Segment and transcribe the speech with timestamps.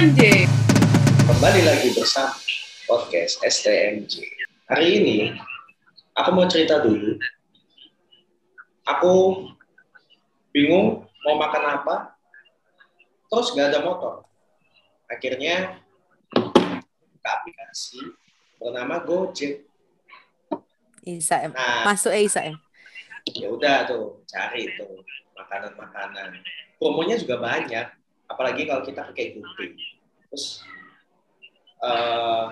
[0.00, 0.48] STMJ.
[1.28, 2.32] Kembali lagi bersama
[2.88, 4.24] podcast STMJ.
[4.72, 5.36] Hari ini
[6.16, 7.20] aku mau cerita dulu.
[8.88, 9.12] Aku
[10.56, 12.16] bingung mau makan apa,
[13.28, 14.24] terus gak ada motor.
[15.04, 15.84] Akhirnya
[16.32, 18.00] ke aplikasi
[18.56, 19.68] bernama Gojek.
[21.04, 21.52] Isa em.
[21.52, 22.56] Nah, Masuk eh Isa em.
[23.36, 25.04] ya udah tuh cari tuh
[25.36, 26.40] makanan-makanan.
[26.80, 27.99] Promonya juga banyak,
[28.30, 29.74] apalagi kalau kita pakai GoPay.
[30.30, 30.62] Terus
[31.82, 32.46] eh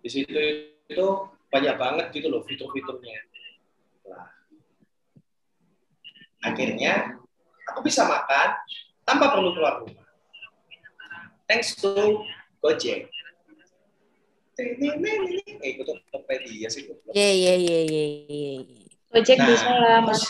[0.00, 0.32] di situ
[0.88, 1.06] itu
[1.52, 3.20] banyak banget gitu loh fitur-fiturnya.
[4.08, 4.26] Nah,
[6.48, 7.20] akhirnya
[7.68, 8.56] aku bisa makan
[9.04, 10.08] tanpa perlu keluar rumah.
[11.44, 12.24] Thanks to
[12.64, 13.08] Gojek.
[14.58, 14.74] Eh,
[15.62, 16.88] itu Tokopedia sih.
[17.14, 18.52] Ye ye ye ye ye.
[19.12, 20.22] Gojek Nah, bisa lah, Mas.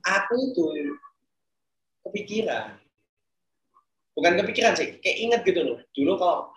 [0.00, 0.64] aku itu
[2.04, 2.80] kepikiran
[4.20, 5.78] bukan kepikiran sih kayak inget gitu loh.
[5.96, 6.52] Dulu kalau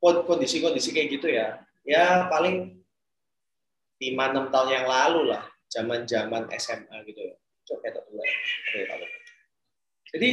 [0.00, 2.80] kon- kondisi-kondisi kayak gitu ya ya paling
[4.00, 7.36] 5-6 tahun yang lalu lah zaman zaman SMA gitu ya.
[7.68, 8.24] Coba kita dulu
[10.12, 10.28] jadi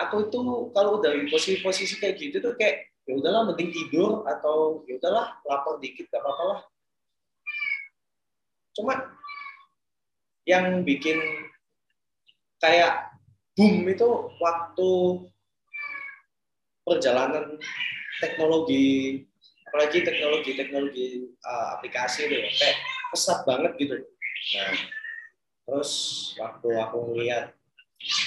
[0.00, 0.38] aku itu
[0.72, 5.76] kalau udah posisi-posisi kayak gitu tuh kayak ya udahlah mending tidur atau ya udahlah lapar
[5.82, 6.60] dikit gak apa-apa lah.
[8.72, 8.94] Cuma
[10.48, 11.20] yang bikin
[12.56, 13.12] kayak
[13.52, 14.08] boom itu
[14.40, 14.90] waktu
[16.92, 17.56] perjalanan
[18.20, 19.24] teknologi
[19.72, 21.06] apalagi teknologi teknologi
[21.48, 22.76] uh, aplikasi itu ya kayak
[23.08, 23.94] pesat banget gitu.
[24.60, 24.76] Nah
[25.62, 25.90] terus
[26.36, 27.56] waktu aku ngeliat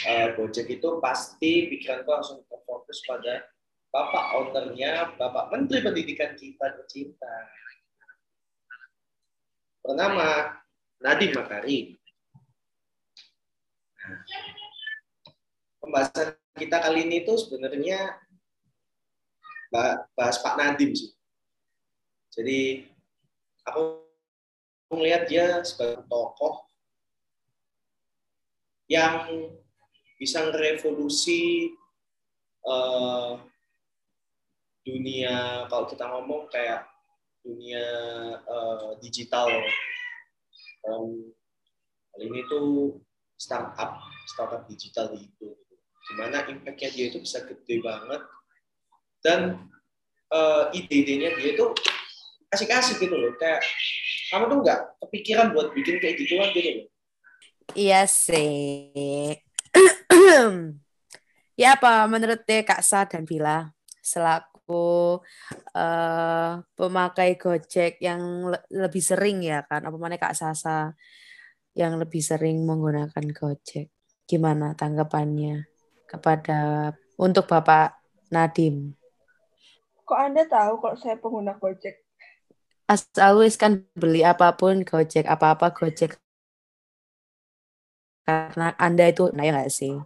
[0.10, 3.46] uh, Gojek itu pasti pikiranku langsung terfokus pada
[3.94, 7.36] bapak ownernya bapak menteri pendidikan kita tercinta
[9.86, 10.58] bernama
[11.06, 11.86] Nadiem Makarim.
[15.78, 18.25] Pembahasan kita kali ini tuh sebenarnya
[20.16, 21.12] bahas Pak Nadiem sih.
[22.36, 22.84] Jadi
[23.64, 24.04] aku
[24.96, 26.68] melihat dia sebagai tokoh
[28.86, 29.50] yang
[30.22, 31.74] bisa merevolusi
[32.64, 33.32] eh,
[34.86, 36.86] dunia kalau kita ngomong kayak
[37.42, 37.86] dunia
[38.40, 39.50] eh, digital.
[40.86, 41.34] Um,
[42.14, 43.02] hal ini tuh
[43.36, 45.52] startup startup digital itu
[46.08, 48.22] gimana impact-nya dia itu bisa gede banget
[49.26, 49.58] dan
[50.30, 51.66] uh, ide-idenya dia itu
[52.54, 53.66] asik-asik gitu loh kayak
[54.30, 56.88] kamu tuh nggak kepikiran buat bikin kayak gituan gitu loh
[57.74, 59.34] Iya sih.
[61.62, 63.66] ya apa menurut deh Kak Sa dan Bila
[64.06, 65.18] selaku
[65.74, 70.94] eh, pemakai Gojek yang le- lebih sering ya kan apa mana Kak Sasa
[71.74, 73.90] yang lebih sering menggunakan Gojek.
[74.30, 75.66] Gimana tanggapannya
[76.06, 77.98] kepada untuk Bapak
[78.30, 78.94] Nadim?
[80.06, 82.06] Kok Anda tahu kalau saya pengguna Gojek?
[82.86, 86.22] As always kan beli apa pun Gojek, apa-apa Gojek.
[88.30, 89.98] Karena Anda itu, nah ya nggak sih?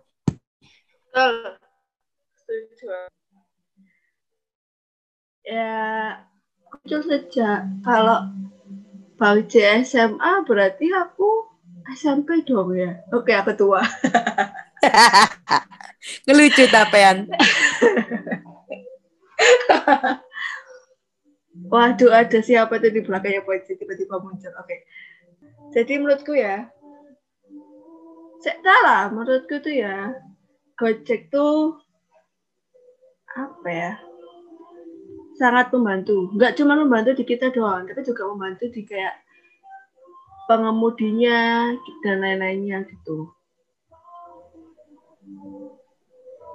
[1.12, 1.60] Betul.
[2.40, 2.88] Setuju.
[5.44, 5.76] Ya,
[6.72, 8.32] muncul sejak kalau
[9.20, 11.52] Bauji SMA berarti aku
[11.92, 13.04] SMP dong ya.
[13.12, 13.84] Oke, aku tua.
[16.24, 17.28] Ngelucu tapean.
[21.74, 24.54] Waduh, ada siapa tuh di belakangnya Bauji tiba-tiba muncul.
[24.58, 24.86] Oke.
[25.76, 26.66] Jadi menurutku ya,
[28.42, 30.16] saya salah, menurutku tuh ya,
[30.80, 31.78] Gojek tuh
[33.36, 33.94] apa ya?
[35.38, 36.32] Sangat membantu.
[36.34, 39.20] Nggak cuma membantu di kita doang, tapi juga membantu di kayak
[40.50, 43.30] pengemudinya dan lain-lainnya gitu.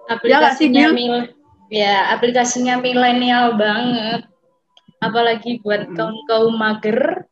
[0.05, 4.27] Ya Aplikasinya mil ya, aplikasinya milenial banget.
[5.01, 5.97] Apalagi buat Mm-mm.
[5.97, 7.29] kaum kaum mager.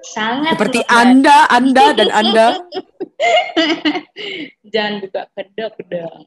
[0.00, 0.96] Sangat Seperti ngebantu.
[0.96, 2.46] Anda, Anda, dan Anda.
[4.72, 6.24] Jangan buka kedok dong.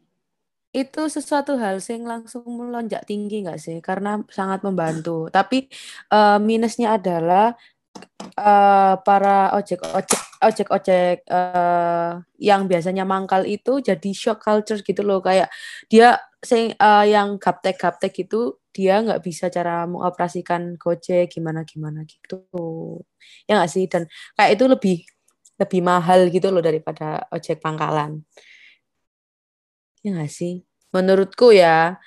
[0.73, 3.77] Itu sesuatu hal yang langsung melonjak tinggi nggak sih?
[3.81, 5.29] Karena sangat membantu.
[5.33, 5.69] Tapi
[6.13, 7.57] eh, minusnya adalah
[8.37, 12.11] eh, para ojek ojek ojek ojek eh,
[12.41, 15.21] yang biasanya mangkal itu jadi shock culture gitu loh.
[15.21, 15.49] Kayak
[15.87, 22.01] dia sing eh, yang gaptek gaptek gitu dia nggak bisa cara mengoperasikan gojek gimana gimana
[22.09, 22.41] gitu.
[23.45, 23.85] Ya nggak sih?
[23.85, 24.97] Dan kayak itu lebih
[25.61, 28.25] lebih mahal gitu loh daripada ojek pangkalan.
[30.01, 30.65] Ya nggak sih?
[30.89, 32.01] Menurutku ya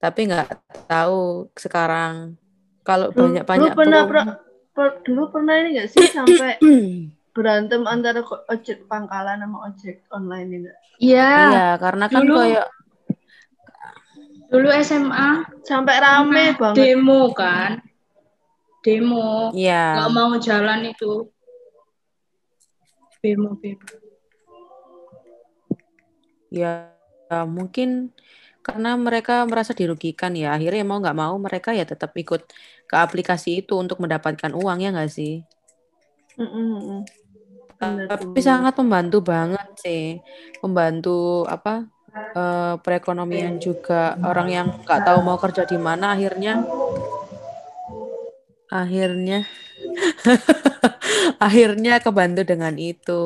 [0.00, 0.48] tapi nggak
[0.88, 2.36] tahu sekarang.
[2.84, 4.38] Kalau banyak banyak dulu pernah, pernah-
[4.74, 6.58] per- dulu pernah ini nggak sih sampai
[7.34, 10.78] berantem antara ojek pangkalan sama ojek online ini nggak?
[10.98, 11.30] Iya.
[11.50, 12.66] Iya, karena kan Dulu- kayak
[14.44, 16.78] Dulu SMA Sampai rame banget.
[16.78, 17.82] demo kan.
[18.86, 19.50] Demo.
[19.50, 19.98] Iya.
[19.98, 21.12] Nggak mau jalan itu.
[23.18, 23.82] Demo, demo.
[26.54, 26.92] Ya,
[27.32, 28.14] ya, mungkin
[28.62, 30.54] karena mereka merasa dirugikan ya.
[30.54, 32.46] Akhirnya mau nggak mau mereka ya tetap ikut
[32.94, 35.32] ke aplikasi itu untuk mendapatkan uang ya nggak sih?
[36.38, 37.04] Mm, mm,
[38.08, 40.02] Tapi sangat membantu banget sih.
[40.62, 41.70] Membantu apa
[42.38, 43.94] eh, perekonomian juga
[44.24, 46.52] orang yang nggak tahu mau kerja di mana akhirnya
[48.80, 49.38] akhirnya
[51.46, 53.22] akhirnya kebantu dengan itu.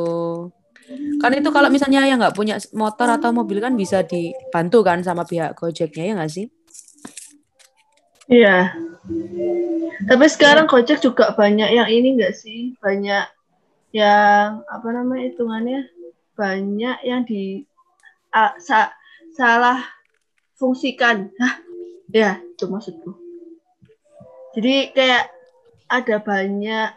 [1.22, 5.22] Kan itu kalau misalnya yang nggak punya motor atau mobil kan bisa dibantu kan sama
[5.30, 6.46] pihak Gojeknya ya nggak sih?
[8.28, 8.76] Iya.
[10.08, 12.76] Tapi sekarang Gojek juga banyak yang ini enggak sih?
[12.81, 13.25] Banyak
[13.93, 15.81] yang apa namanya hitungannya?
[16.38, 17.66] Banyak yang di
[18.32, 18.94] ah, sa-
[19.34, 19.84] salah
[20.56, 21.32] fungsikan.
[21.40, 21.55] Hah?
[22.08, 23.12] Ya, itu maksudku.
[24.56, 25.28] Jadi kayak
[25.93, 26.88] ada banyak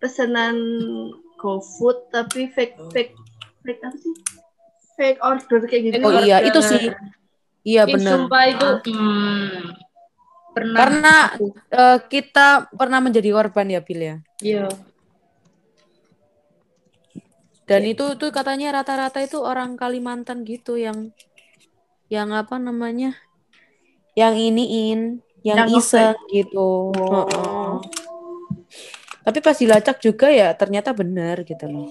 [0.00, 0.56] pesanan
[1.40, 3.16] GoFood tapi fake fake
[3.64, 4.14] fake apa sih?
[4.96, 6.04] Fake order kayak gitu.
[6.04, 6.48] Oh iya, order.
[6.52, 6.84] itu sih.
[7.66, 8.12] Iya benar.
[8.28, 9.85] Sumpah itu hmm,
[10.56, 11.46] pernah Karena aku.
[11.68, 14.16] eh, kita pernah menjadi korban ya, Bil ya.
[14.40, 14.66] Iya.
[17.68, 21.12] Dan itu tuh katanya rata-rata itu orang Kalimantan gitu yang
[22.08, 23.18] yang apa namanya?
[24.16, 25.00] Yang iniin,
[25.44, 26.94] yang, Yang iseng gitu.
[26.94, 27.70] Heeh.
[29.26, 31.90] Tapi pas dilacak juga ya ternyata benar gitu loh.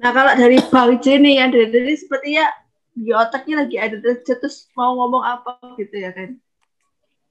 [0.00, 2.48] Nah kalau dari Bang Jenny yang dari tadi sepertinya
[2.94, 6.36] di otaknya lagi ada terus mau ngomong apa gitu ya kan?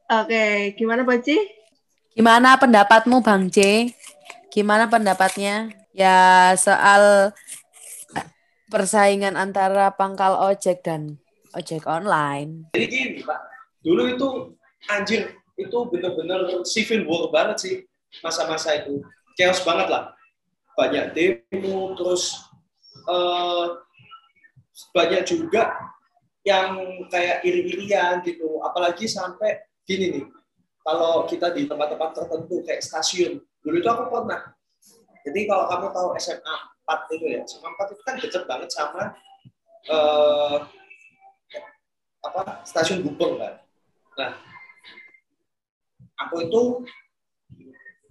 [0.09, 1.37] Oke, gimana Pak Ci?
[2.17, 3.91] Gimana pendapatmu Bang C?
[4.49, 5.69] Gimana pendapatnya?
[5.93, 7.35] Ya soal
[8.17, 8.27] eh,
[8.73, 11.21] persaingan antara pangkal ojek dan
[11.53, 12.73] ojek online.
[12.73, 13.39] Jadi gini Pak,
[13.85, 14.27] dulu itu
[14.89, 17.75] anjir itu bener-bener civil war banget sih
[18.25, 19.05] masa-masa itu.
[19.37, 20.15] Chaos banget lah.
[20.73, 22.49] Banyak demo, terus
[23.05, 23.65] eh,
[24.95, 25.75] banyak juga
[26.47, 26.77] yang
[27.11, 28.63] kayak iri-irian gitu.
[28.63, 30.25] Apalagi sampai gini nih,
[30.83, 34.41] kalau kita di tempat-tempat tertentu kayak stasiun, dulu itu aku pernah.
[35.27, 36.55] Jadi kalau kamu tahu SMA
[36.87, 39.03] 4 itu ya, SMA 4 itu kan deket banget sama
[39.91, 40.57] eh,
[42.23, 43.53] apa stasiun Gubeng kan.
[44.19, 44.31] Nah,
[46.19, 46.61] aku itu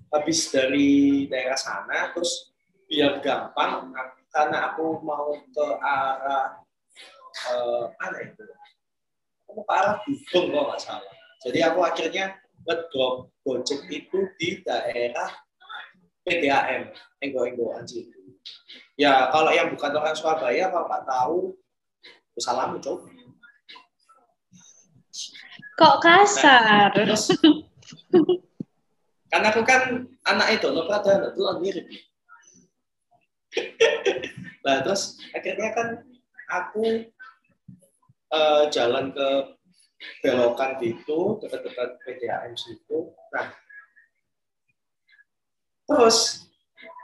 [0.09, 2.53] habis dari daerah sana, terus
[2.89, 3.93] biar gampang,
[4.33, 6.61] karena aku mau ke arah
[7.49, 8.43] eh, mana itu?
[9.49, 11.15] Aku ke arah Gubeng kalau nggak salah.
[11.45, 12.37] Jadi aku akhirnya
[12.67, 15.31] ngedrop Gojek itu di daerah
[16.27, 16.93] PDAM,
[17.25, 18.13] Enggo-Enggo anjing.
[18.99, 21.39] Ya kalau yang bukan orang Surabaya, kalau nggak tahu,
[22.37, 23.09] salam coba.
[25.79, 26.91] Kok kasar?
[26.91, 27.31] Terus
[29.31, 31.87] karena aku kan anak itu, no Pradana, itu kan mirip.
[34.65, 35.89] Nah terus akhirnya kan
[36.49, 37.09] aku
[38.33, 39.29] eh, jalan ke
[40.23, 43.11] belokan gitu dekat-dekat PDAM situ.
[43.35, 43.47] Nah
[45.89, 46.49] terus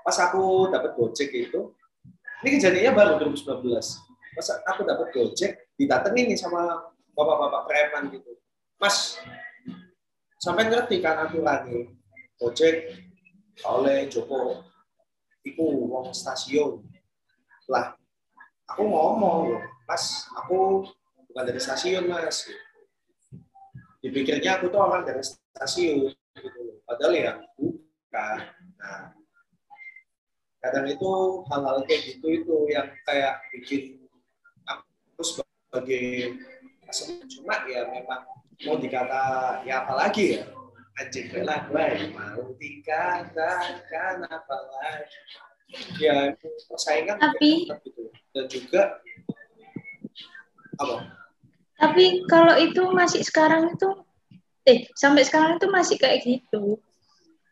[0.04, 1.72] pas aku dapat gojek itu,
[2.44, 3.64] ini kejadiannya baru 2019.
[4.36, 8.37] Pas aku dapat gojek, didatengin nih sama bapak-bapak preman gitu.
[8.76, 9.16] Mas,
[10.37, 11.88] sampai ngerti kan aku lagi
[12.37, 13.00] gojek
[13.64, 14.61] oleh Joko
[15.44, 16.80] iku wong stasiun.
[17.68, 17.94] Lah
[18.68, 20.88] aku ngomong mas aku
[21.30, 22.48] bukan dari stasiun mas.
[24.00, 26.60] Dipikirnya aku tuh orang dari stasiun gitu.
[26.88, 28.36] padahal ya bukan.
[28.80, 29.14] Nah
[30.64, 31.12] kadang itu
[31.52, 34.00] hal-hal kayak gitu itu yang kayak bikin
[34.64, 36.40] aku sebagai
[37.28, 38.24] cuma ya memang
[38.64, 40.63] mau dikata ya apa lagi ya
[41.00, 42.14] anjing lah baik.
[42.14, 45.18] Mau dikatakan apa lagi?
[45.98, 46.34] Ya
[46.70, 48.10] persaingan Tapi- gitu.
[48.34, 48.98] Dan juga
[50.78, 50.96] apa?
[51.74, 53.90] Tapi kalau itu masih sekarang itu,
[54.66, 56.78] eh sampai sekarang itu masih kayak gitu.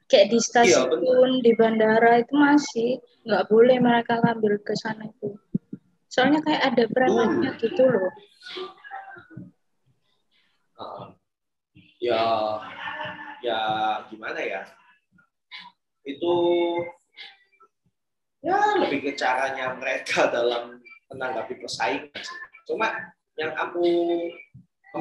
[0.07, 2.91] Kayak di Iya, stasiun, di bandara itu masih.
[3.23, 5.35] Nggak boleh mereka ngambil ke sana itu.
[6.11, 8.13] Soalnya kayak ada premannya gitu loh.
[10.77, 11.15] Uh,
[12.03, 12.23] ya
[13.43, 13.59] ya
[14.07, 14.63] gimana ya
[16.07, 16.35] itu
[18.43, 20.79] ya lebih ke caranya mereka dalam
[21.13, 22.39] menanggapi persaingan sih.
[22.67, 22.89] Cuma
[23.37, 23.85] yang aku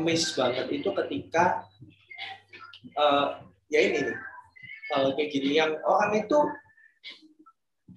[0.02, 1.64] miss banget itu ketika
[2.84, 3.28] eh,
[3.72, 4.18] ya ini nih
[4.92, 6.40] hal kayak gini yang orang itu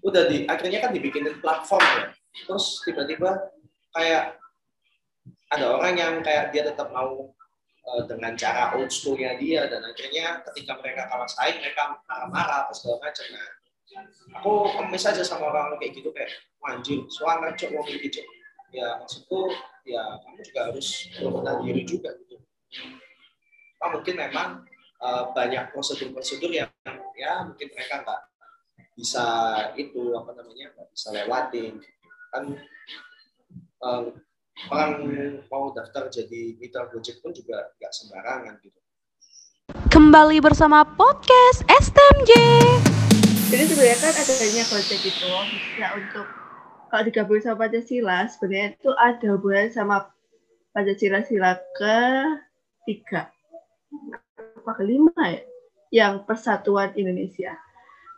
[0.05, 2.05] udah di akhirnya kan dibikinin platform ya
[2.47, 3.51] terus tiba-tiba
[3.95, 4.37] kayak
[5.51, 7.34] ada orang yang kayak dia tetap mau uh,
[8.09, 12.97] dengan cara old schoolnya dia dan akhirnya ketika mereka kalah saing mereka marah-marah apa segala
[13.05, 13.27] macam.
[13.29, 13.49] Nah
[14.41, 16.33] aku kemis aja sama orang kayak gitu kayak
[16.65, 18.27] anjir suara cok wong gitu cok
[18.75, 19.53] ya maksudku
[19.87, 22.37] ya kamu juga harus berbenah diri juga gitu.
[23.79, 24.49] Nah, mungkin memang
[24.99, 26.73] uh, banyak prosedur-prosedur yang
[27.15, 28.21] ya mungkin mereka nggak
[28.97, 29.27] bisa
[29.77, 31.75] itu apa namanya nggak bisa lewatin.
[32.33, 32.45] Kan
[33.85, 34.03] uh,
[34.71, 35.03] orang
[35.51, 38.79] mau daftar jadi mitra Gojek pun juga nggak sembarangan gitu.
[39.91, 42.33] Kembali bersama podcast STMJ.
[43.51, 45.31] Jadi sebenarnya kan adanya Gojek itu
[45.79, 46.27] ya untuk
[46.91, 49.97] kalau digabung sama Pancasila sebenarnya itu ada hubungan sama
[50.71, 51.99] Pancasila sila ke
[52.87, 53.31] tiga
[54.35, 55.43] apa kelima ya
[55.91, 57.59] yang persatuan Indonesia.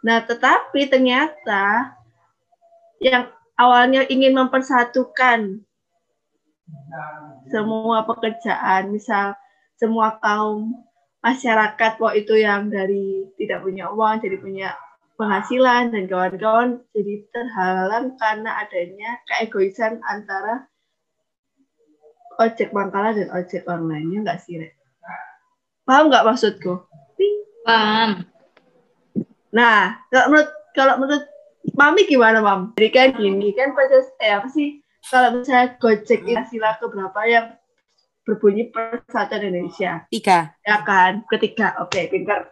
[0.05, 1.97] Nah tetapi ternyata
[3.01, 5.65] yang awalnya ingin mempersatukan
[7.51, 9.39] semua pekerjaan, misal
[9.79, 10.87] semua kaum
[11.27, 14.69] masyarakat waktu itu yang dari tidak punya uang jadi punya
[15.17, 20.69] penghasilan dan kawan-kawan jadi terhalang karena adanya keegoisan antara
[22.37, 24.73] ojek pangkalan dan ojek online ya nggak sih Rek?
[25.89, 26.85] paham nggak maksudku
[27.67, 28.23] Paham.
[29.51, 31.25] nah kalau menurut kalau menurut
[31.75, 36.43] mami gimana mam jadi kan gini kan pada eh apa sih kalau misalnya Gojek ini
[36.51, 37.47] sila ke berapa yang
[38.27, 40.03] berbunyi Persatuan Indonesia?
[40.11, 40.51] Tiga.
[40.67, 41.23] Ya kan?
[41.31, 41.79] Ketiga.
[41.79, 42.51] Oke, pintar.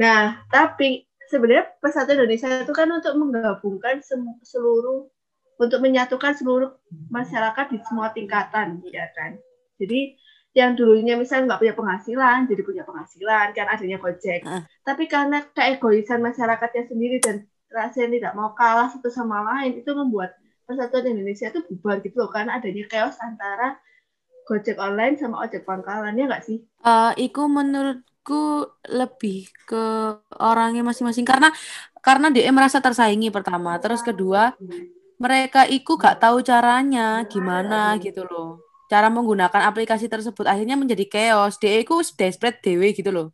[0.00, 4.00] Nah, tapi sebenarnya Persatuan Indonesia itu kan untuk menggabungkan
[4.40, 5.12] seluruh
[5.60, 6.74] untuk menyatukan seluruh
[7.12, 9.38] masyarakat di semua tingkatan, ya kan?
[9.76, 10.16] Jadi
[10.52, 14.42] yang dulunya misalnya nggak punya penghasilan, jadi punya penghasilan kan adanya Gojek.
[14.42, 14.64] Uh.
[14.84, 20.36] Tapi karena keegoisan masyarakatnya sendiri dan rasanya tidak mau kalah satu sama lain, itu membuat
[20.72, 23.76] persatuan Indonesia itu bubar gitu loh karena adanya chaos antara
[24.42, 26.58] Gojek online sama ojek pangkalan ya nggak sih?
[26.82, 29.84] Uh, iku menurutku lebih ke
[30.34, 31.54] orangnya masing-masing karena
[32.02, 34.50] karena dia merasa tersaingi pertama, terus kedua
[35.22, 38.58] mereka iku gak tahu caranya gimana gitu loh.
[38.90, 41.62] Cara menggunakan aplikasi tersebut akhirnya menjadi chaos.
[41.62, 43.30] Dia iku desperate dewe gitu loh.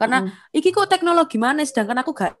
[0.00, 0.56] Karena mm.
[0.56, 2.32] iki kok teknologi mana sedangkan aku gak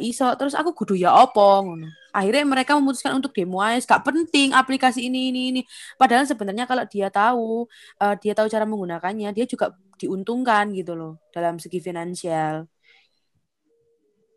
[0.00, 0.26] iso.
[0.38, 1.88] Terus aku kudu ya opo ngono.
[2.14, 3.78] Akhirnya mereka memutuskan untuk demo aja.
[3.82, 5.60] Gak penting aplikasi ini ini ini.
[5.98, 7.66] Padahal sebenarnya kalau dia tahu
[8.02, 12.66] uh, dia tahu cara menggunakannya dia juga diuntungkan gitu loh dalam segi finansial.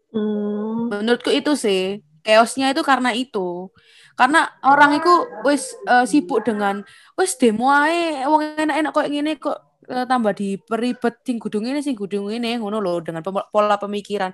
[0.08, 0.88] Hmm.
[0.88, 3.70] menurutku itu sih chaosnya itu karena itu.
[4.18, 5.14] Karena orang itu
[5.46, 6.82] wis uh, sibuk dengan
[7.20, 9.58] wis demo aja wong enak-enak kok gini kok
[9.94, 14.34] uh, tambah diperibet sing gudung ini sing gudung ini ngono loh dengan pola pemikiran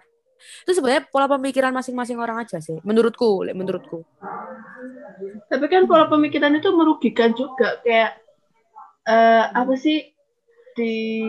[0.63, 4.03] itu sebenarnya pola pemikiran masing-masing orang aja sih menurutku menurutku.
[5.47, 8.17] Tapi kan pola pemikiran itu merugikan juga kayak
[9.07, 10.13] uh, apa sih
[10.73, 11.21] di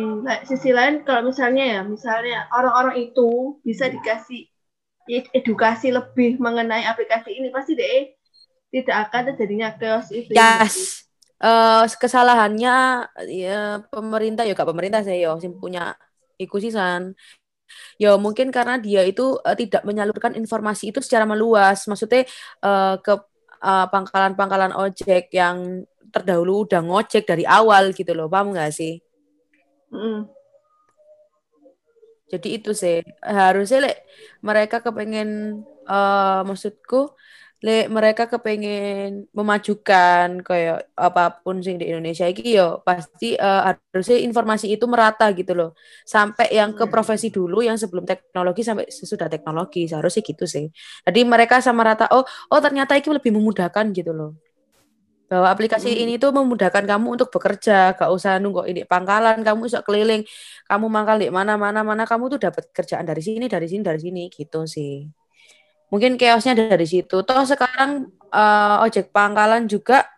[0.49, 4.49] sisi lain kalau misalnya ya misalnya orang-orang itu bisa dikasih
[5.37, 8.17] edukasi lebih mengenai aplikasi ini pasti deh
[8.73, 10.33] tidak akan terjadinya chaos itu.
[10.33, 11.05] Yes.
[11.45, 15.93] Uh, kesalahannya ya pemerintah ya gak pemerintah sih yo punya
[16.41, 17.13] ikusisan
[18.01, 21.87] Ya mungkin karena dia itu uh, tidak menyalurkan informasi itu secara meluas.
[21.87, 22.27] Maksudnya
[22.65, 23.15] uh, ke
[23.65, 29.01] pangkalan pangkalan-pangkalan ojek yang terdahulu udah ngojek dari awal gitu loh, paham nggak sih?
[29.89, 30.29] Mm.
[32.29, 33.93] Jadi itu sih harusnya le,
[34.45, 37.15] mereka kepengen uh, maksudku
[37.65, 44.21] le mereka kepengen memajukan kayak apa pun sih di Indonesia iki yo pasti uh, harusnya
[44.21, 45.71] informasi itu merata gitu loh.
[46.05, 50.69] Sampai yang ke profesi dulu yang sebelum teknologi sampai sesudah teknologi seharusnya gitu sih.
[51.09, 54.37] Jadi mereka sama rata oh oh ternyata itu lebih memudahkan gitu loh.
[55.33, 56.03] Bahwa aplikasi hmm.
[56.05, 60.21] ini tuh memudahkan kamu untuk bekerja gak usah nunggu ini pangkalan kamu bisa keliling
[60.69, 64.01] kamu mangkal di mana mana mana kamu tuh dapat kerjaan dari sini dari sini dari
[64.05, 65.24] sini gitu sih
[65.89, 67.23] mungkin chaosnya dari situ.
[67.23, 70.09] Toh sekarang uh, ojek pangkalan juga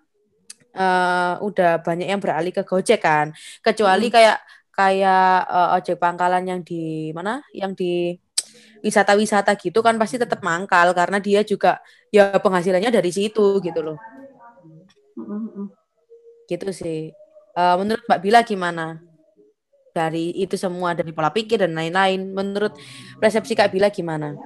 [0.76, 3.32] uh, udah banyak yang beralih ke gojek kan.
[3.64, 4.14] Kecuali hmm.
[4.14, 4.38] kayak
[4.76, 7.40] kayak uh, ojek pangkalan yang di mana?
[7.50, 7.92] Yang di
[8.84, 11.80] wisata-wisata gitu kan pasti tetap mangkal karena dia juga
[12.12, 13.98] ya penghasilannya dari situ gitu loh.
[16.46, 17.10] Gitu sih.
[17.56, 19.00] Uh, menurut Mbak Bila gimana?
[19.96, 22.36] Dari itu semua dari pola pikir dan lain-lain.
[22.36, 22.76] Menurut
[23.16, 24.36] persepsi Kak Bila gimana?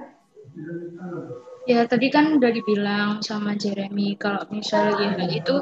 [1.69, 5.61] Ya tadi kan udah dibilang sama Jeremy kalau misalnya itu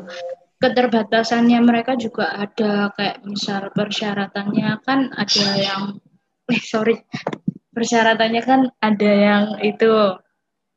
[0.60, 2.91] keterbatasannya mereka juga ada.
[2.96, 5.81] Kayak misal persyaratannya kan ada yang
[6.53, 6.98] eh sorry
[7.75, 10.17] persyaratannya kan ada yang itu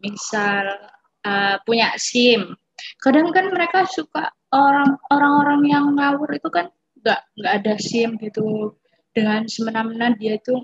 [0.02, 0.90] misal
[1.24, 2.58] uh, punya SIM.
[2.98, 8.74] Kadang kan mereka suka orang orang-orang yang ngawur itu kan nggak nggak ada sim gitu.
[9.12, 10.56] Dengan semena-mena dia itu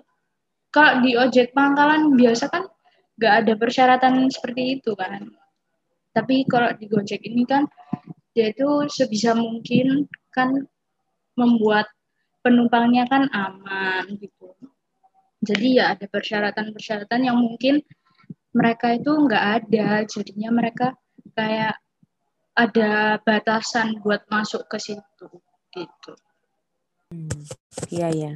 [0.73, 2.65] kalau di ojek pangkalan biasa kan
[3.19, 5.27] nggak ada persyaratan seperti itu kan
[6.15, 7.67] tapi kalau di Gojek ini kan
[8.33, 10.55] dia itu sebisa mungkin kan
[11.35, 11.91] membuat
[12.47, 14.55] penumpangnya kan aman gitu
[15.43, 17.83] jadi ya ada persyaratan-persyaratan yang mungkin
[18.55, 20.95] mereka itu nggak ada jadinya mereka
[21.35, 21.79] kayak
[22.59, 25.29] ada batasan buat masuk ke situ
[25.71, 26.13] gitu.
[27.15, 27.39] Hmm,
[27.95, 28.35] iya ya.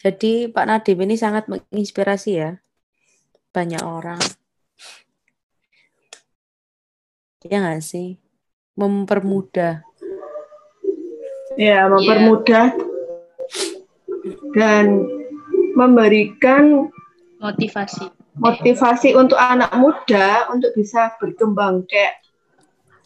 [0.00, 2.56] Jadi Pak Nadim ini sangat menginspirasi ya
[3.56, 4.20] banyak orang.
[7.40, 8.20] Ya nggak sih?
[8.76, 9.80] Mempermudah.
[11.56, 14.52] Ya, mempermudah yeah.
[14.52, 15.08] dan
[15.72, 16.92] memberikan
[17.40, 22.20] motivasi motivasi untuk anak muda untuk bisa berkembang kayak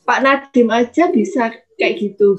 [0.03, 2.35] Pak Nadim aja bisa kayak gitu.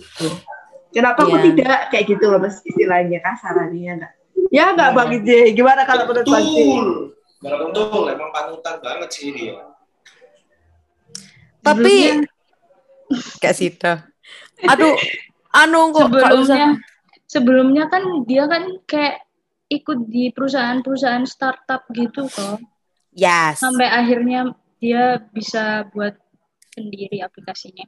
[0.91, 1.27] Kenapa yeah.
[1.31, 1.45] aku iya.
[1.47, 4.13] tidak kayak gitu loh mas istilahnya kasarannya ya enggak?
[4.51, 4.97] Ya enggak yeah.
[4.99, 5.29] Bang J.
[5.55, 6.59] Gimana kalau menurut Bang J?
[7.41, 9.57] Betul, emang panutan banget sih dia.
[11.65, 12.21] Tapi
[13.41, 13.93] kayak situ.
[14.69, 14.93] Aduh,
[15.53, 16.67] anu kok sebelumnya
[17.25, 19.25] sebelumnya kan dia kan kayak
[19.71, 22.61] ikut di perusahaan-perusahaan startup gitu kok.
[23.15, 23.63] Yes.
[23.63, 26.13] Sampai akhirnya dia bisa buat
[26.75, 27.87] sendiri aplikasinya.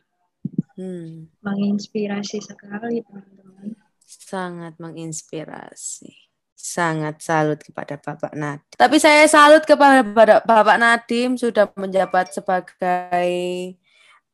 [0.73, 1.29] Hmm.
[1.45, 3.77] Menginspirasi sekali teman-teman.
[4.07, 6.22] Sangat menginspirasi.
[6.63, 8.63] Sangat salut kepada Bapak Nadim.
[8.79, 13.35] Tapi saya salut kepada Bapak Nadim sudah menjabat sebagai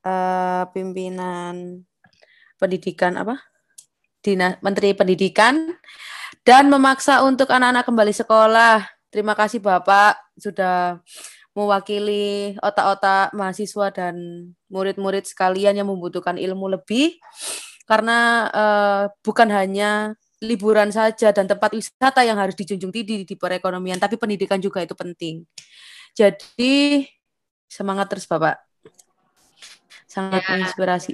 [0.06, 1.82] uh, pimpinan
[2.62, 3.42] pendidikan apa?
[4.22, 5.74] Dinas Menteri Pendidikan
[6.46, 11.02] dan memaksa untuk anak-anak kembali sekolah Terima kasih Bapak sudah
[11.58, 14.16] mewakili otak-otak mahasiswa dan
[14.70, 17.18] murid-murid sekalian yang membutuhkan ilmu lebih
[17.90, 24.00] karena uh, bukan hanya liburan saja dan tempat wisata yang harus dijunjung tinggi di perekonomian
[24.00, 25.44] tapi pendidikan juga itu penting.
[26.16, 27.06] Jadi
[27.68, 28.60] semangat terus Bapak.
[30.10, 30.50] Sangat ya.
[30.56, 31.14] menginspirasi.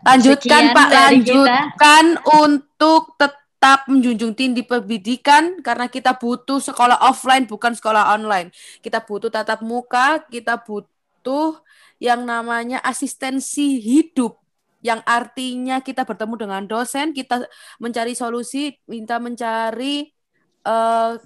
[0.00, 2.32] Lanjutkan Sekian Pak, lanjutkan kita.
[2.40, 8.48] untuk tetap tetap menjunjung tinggi pendidikan karena kita butuh sekolah offline bukan sekolah online.
[8.80, 11.60] Kita butuh tatap muka, kita butuh
[12.00, 14.39] yang namanya asistensi hidup
[14.80, 17.44] yang artinya kita bertemu dengan dosen, kita
[17.80, 20.08] mencari solusi, minta mencari
[20.64, 21.20] uh,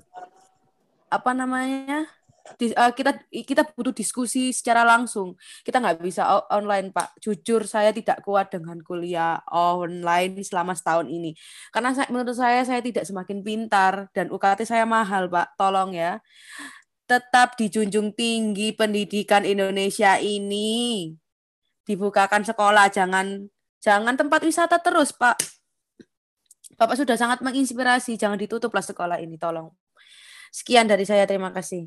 [1.10, 2.10] apa namanya?
[2.60, 5.32] di, uh, kita kita butuh diskusi secara langsung.
[5.64, 7.16] Kita nggak bisa online, Pak.
[7.24, 11.32] Jujur saya tidak kuat dengan kuliah online selama setahun ini.
[11.72, 15.56] Karena saya, menurut saya saya tidak semakin pintar dan UKT saya mahal, Pak.
[15.56, 16.20] Tolong ya.
[17.08, 21.12] Tetap dijunjung tinggi pendidikan Indonesia ini.
[21.85, 23.44] Dibukakan sekolah, jangan
[23.81, 25.37] jangan tempat wisata terus, Pak.
[26.75, 29.70] Bapak sudah sangat menginspirasi, jangan ditutuplah sekolah ini, tolong.
[30.51, 31.87] Sekian dari saya, terima kasih.